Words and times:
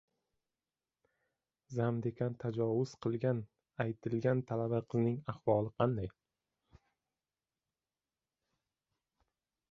“Zamdekan” 1.79 2.37
tajovuz 2.43 2.93
qilgani 3.05 3.43
aytilgan 3.85 4.41
talaba 4.51 4.79
qizning 4.93 5.19
ahvoli 5.33 5.73
qanday? 5.81 6.09